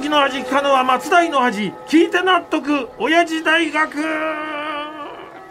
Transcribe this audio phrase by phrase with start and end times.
[0.00, 3.90] 時の味聞かぬは松代の味聞いて納得親父大学。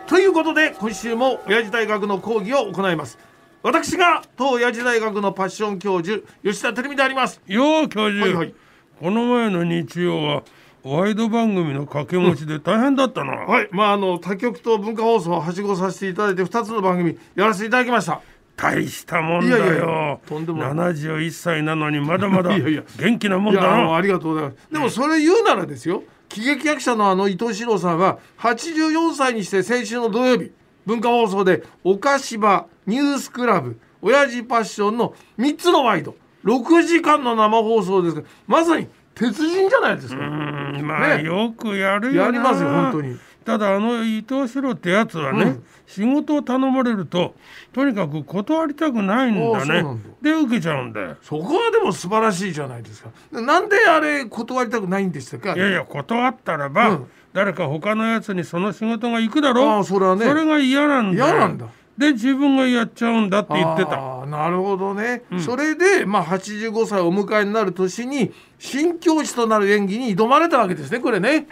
[0.08, 3.18] ということで今週も親父大学の講義を行います。
[3.62, 7.42] 私が当親父大学のパッション教授吉田照美であります。
[7.46, 8.56] よう教授、はいはい。
[9.02, 10.44] この前の日曜は
[10.84, 13.70] ワイド番組の掛け持ちで大変だったな、はい。
[13.71, 18.21] まああの他局と文化放送をはしごさせていただいて2つの番組やらせていただきました
[18.58, 19.58] 大したもんだよ。
[19.58, 20.94] いやいやいやとんでもない。
[20.94, 22.83] 71歳なのにまだまだ いやいや。
[22.99, 24.57] 元気なもんいやあだなのありがとうございます。
[24.73, 26.03] でもそれ言うならですよ。
[26.27, 30.52] 喜劇役者のあの伊藤四郎さんは84歳にして先週の土曜日
[30.85, 40.16] 文化放送で「おかしば」「ニュースクラブ」「親父パッション」の3つのワイド6時間の生放送ですまさに鉄人じゃないですか。
[40.16, 41.23] うんまあ、ね。
[41.23, 42.25] よくやるよな。
[42.25, 45.63] やりますよ本当にただあの伊藤四郎ってやつはね、うん。
[45.85, 47.33] 仕事を頼まれると
[47.71, 49.85] とにかく断りたくないんだね。
[50.21, 51.15] で受けちゃうんだよ。
[51.21, 53.09] そこはでも素晴らしいじゃないですか。
[53.31, 55.55] なんであれ断りたくないんでしたか。
[55.55, 57.07] いやいや断ったらば、うん。
[57.31, 60.25] 誰か他のやつにその仕事が行くだろああそれはね。
[60.25, 61.25] それが嫌なんだよ。
[61.27, 61.67] 嫌なんだ。
[61.97, 64.25] で自分がやっちゃうんだって言ってた。
[64.25, 71.47] なるほどね、それで、まあ、85歳をお迎えになる年に新境地となる演技に挑まれたわけですねこれね。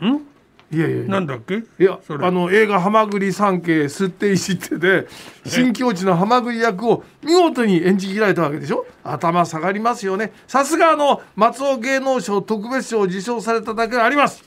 [0.00, 0.33] ん？
[0.74, 1.56] いやいやなんだっけ？
[1.56, 2.26] いやそれ。
[2.26, 5.06] あの映画「はまぐり三景吸っていじって」で
[5.46, 8.86] 新境地のはまぐり役を見事に演じ切られたわけでしょ？
[9.04, 10.32] 頭下がりますよね。
[10.46, 14.42] さすがあの松尾芸能賞特別賞を受賞されただけあります。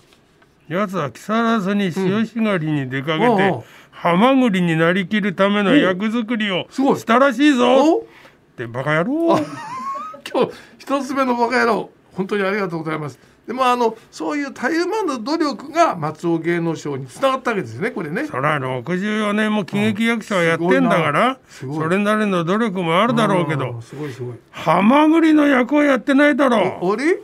[0.67, 7.00] 奴は木更津に潮干狩りに出かけて、おうおうハマグリになりきるための役作りをすごい。
[7.00, 7.95] したらしいぞ。
[7.95, 8.00] お？
[8.00, 8.03] っ
[8.58, 9.39] てバカ野郎。
[10.30, 13.19] 今日一つ目のバカ野郎本当にありがとうございます。
[13.45, 18.25] でもあのそういうたゆまぬ努力が松尾芸能賞につながったわけですよねこれね。
[18.25, 21.89] そら64年も喜劇役者をやってんだから、すごいなすごい。
[21.89, 24.35] それなりの努力もあるだろうけあどーすごいすごい。
[24.51, 26.93] ハマグリの役をやってないだろう。
[26.93, 27.19] あれ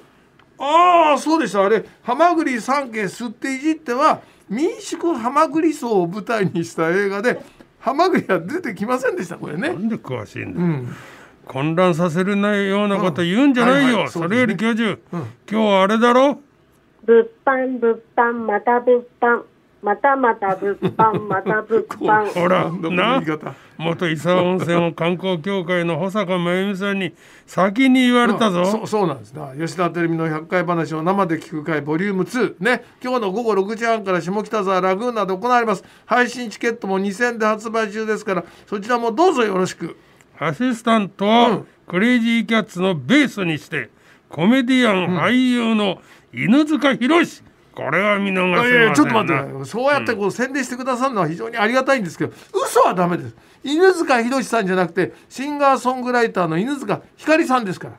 [0.59, 1.65] ああそうでした。
[1.65, 7.41] あれハマグリ三景吸っていじっては民宿ハマグリ荘を舞台にした映画で
[7.79, 9.69] ハマグリは出てきませんでしたこれね。
[9.69, 10.95] なんで詳しいんだ、うん
[11.45, 15.19] 混乱させるないようなこと言うんじゃないよ、それより教授、うん。
[15.49, 16.39] 今日はあれだろ？
[17.05, 19.43] 物販物販また物販。
[19.83, 22.25] またまた物販 また物販。
[22.39, 23.21] ほらな？
[23.77, 27.13] 元伊佐温泉を観光協会の保坂真由美さんに
[27.45, 29.33] 先に言われたぞ、そうそうなんです。
[29.33, 32.85] な吉田照美の100回話を生で聞く会ボリューム2ね。
[33.03, 35.83] 今日の午後6時半から下北沢ラグーナで行われます。
[36.05, 39.97] 配信チケットも2000で発売中ですからそちらもどうぞよろしく
[40.39, 41.67] アシスタントうはん。
[41.87, 43.89] クレイジーキャッツのベースにして
[44.29, 46.01] コメディアン、俳優の
[46.33, 53.35] 犬塚弘これは見逃せまちょっと待ってそうやってこう宣伝してくださるのは非常にありがたいんですけど嘘はダメです。
[53.63, 57.93] 犬塚弘さんじゃなくてシンガーソングライターの犬塚ひかりさんですから。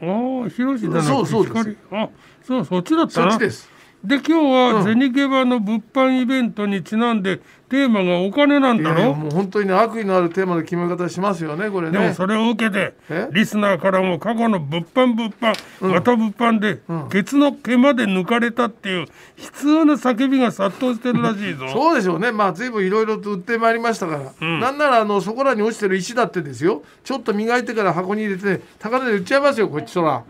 [0.00, 0.04] あ
[0.46, 1.54] あ広しだなそうそうです。
[1.56, 2.08] 光あ
[2.42, 3.30] そうそっちだったな。
[3.32, 3.70] そっちです。
[4.04, 11.98] で今日は銭ゲバの物販イベントにちなんでテーマがお金なんいだろもう本当にね悪意のあるテーマの決め方しますよねこれね。
[11.98, 13.28] でもそれを受けてえ？
[13.30, 16.80] リスナーからも過去の物販物販、また物販で、
[17.10, 19.06] ケツの毛まで抜かれたっていう悲
[19.52, 21.68] 痛な叫びが殺到してるらしいぞ。
[21.68, 22.32] そうでしょうね。
[22.32, 26.82] まあ随分いろいろと売ってまいりましたから、なんならあのそこらに落ちてる石だってですよ。
[27.04, 30.24] ちょっと磨いてから箱に入れて高値で売っちゃいますよこっちとら。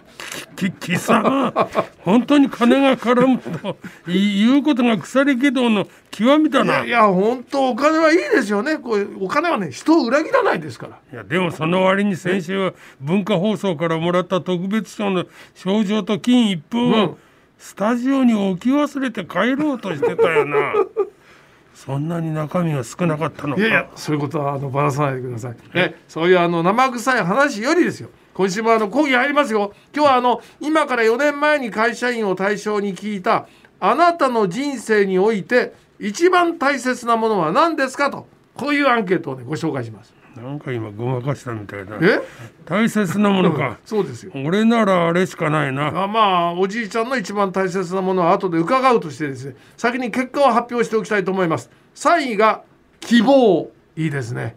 [0.57, 1.53] き貴様。
[2.01, 3.77] 本当に金が絡むと
[4.11, 6.85] い言うことが腐り気道の極みだな。
[6.85, 17.19] いいやいや本当お金はいいですよねこうお金はね人を裏切らないですからやでもその割に先週は文化放送からもらった特別賞の賞状と金一封うんを
[17.59, 20.73] スタジオに置き忘れて帰ろうとしてたよな。
[21.75, 23.61] そんなに中身が少なかったのか。
[23.61, 25.57] いやいやそういうことはあのばらさないでください。
[25.75, 28.11] えそういうあの生臭い話よりですよ。
[28.35, 29.73] 今週もあの講義入りますよ。
[29.95, 33.47] 今日はあの今から4年前に会社員を対象に聞いた
[33.81, 40.15] あなたの人生において一番大切なものは何ですかとこういうアンケートをねご紹介します。
[40.37, 41.97] なんか今ごまかしたみたいだ。
[42.01, 42.21] え？
[42.65, 43.79] 大切なものか。
[43.85, 44.33] そうですよ。
[44.35, 45.89] 俺ならあれしかないな。
[46.05, 52.63] あまあおじいちゃんの一番大切なものは後で伺うとしてですね先に結果を発表しておきたいと思います3位が
[53.01, 54.57] 希望いいですね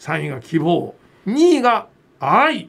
[0.00, 0.94] 3位が希望
[1.26, 1.86] 2位が
[2.20, 2.68] 愛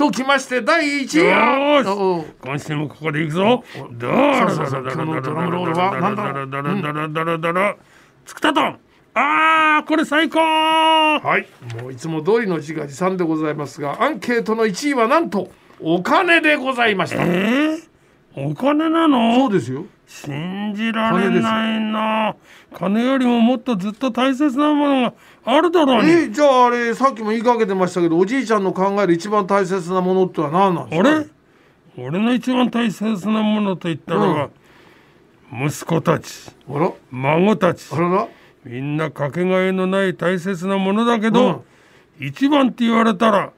[0.00, 3.64] ときまして第1位今週もここで行くぞ。
[3.98, 6.32] だらそうそうそう今日のドラムロールは何だ？
[6.32, 6.62] ろうだ？
[6.62, 6.92] らだ？
[6.92, 6.92] らだ？
[6.92, 7.24] らだ？
[7.24, 7.52] らだ？
[7.52, 7.76] ら。
[8.24, 8.78] つくたとん。
[9.12, 10.38] あーこれ最高。
[10.38, 11.46] はい
[11.82, 15.50] もういつも通りの自画自賛でございますがアンケートの1位はなんと
[15.80, 17.89] お金でございましたえー、
[18.36, 19.86] お金なそのうですよ。
[20.06, 22.36] 信じられないな。
[22.74, 26.10] 金よりももっとずっと大切なものがあるだろうに。
[26.10, 31.08] えじゃああれさっきも言いかけてましたけどおじいちゃんの考える一番大切なものってのは何なんですか？
[31.10, 31.26] あれ？
[31.98, 34.50] 俺の一番大切なものと言ったらば、
[35.52, 36.50] 息子たち。
[37.10, 37.84] 孫たち。
[38.64, 41.64] みんなかけがえのない大切なものだけど、
[42.20, 43.52] 一番って言われたら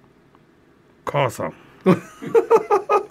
[1.04, 1.52] 母さん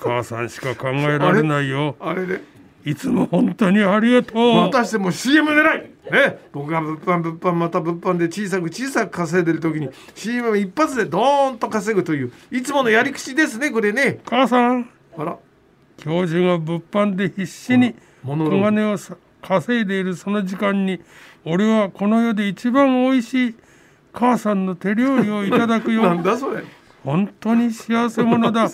[0.01, 1.95] 母さんしか考えられないよ。
[1.99, 2.41] あれで。
[2.83, 4.55] いつも本当にありがとう。
[4.55, 5.91] またしても CM 狙い。
[6.11, 6.39] ね。
[6.51, 14.19] 僕が物販物販また物販で小さく小さく稼いでる時に CM 一発でドーンと稼ぐといういつものやり口ですねこれね。
[14.25, 14.89] 母さん。
[15.17, 15.37] あら。
[15.97, 17.93] 教授が物販で必死に
[18.23, 20.99] 物小金をさ稼いでいるその時間に
[21.45, 23.55] 俺はこの世で一番おいしい
[24.13, 26.63] 母さんの手料理をいただく なんよだそれ。
[27.03, 28.69] 本当に幸せ者だ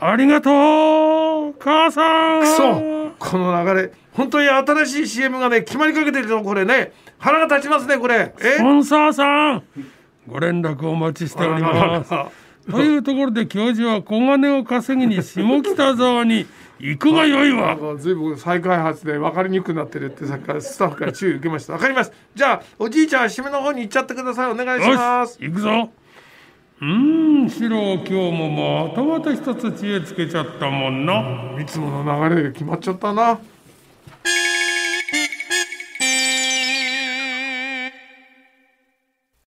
[0.00, 2.40] ありがとう母さん。
[2.40, 6.92] くそこの流れ本当に新しい CM がね決まりかけてるぞこれね。
[7.18, 8.34] 腹が立ちますねこれ。
[8.38, 8.42] え？
[8.56, 9.62] スポンサーさん
[10.26, 12.12] ご連絡お待ちしております。
[12.14, 12.28] あ
[12.70, 16.46] というところで教授は小金を稼ぎに下北沢に
[16.80, 17.76] 行くがよいわ。
[17.98, 21.74] 随分再開発で分かりにくくなってるってさっきからスタッフから注意受けました。
[21.74, 24.50] 分かりますじゃあおじいちゃんは締めの方に行っちゃってください。
[24.50, 25.38] お願いします。
[25.40, 25.90] 行くぞ
[26.84, 26.86] う
[27.46, 31.58] んシロ今日もまたまた一つ知恵つけちゃったもんな。
[31.58, 33.40] いつもの流れで決まっちゃったな。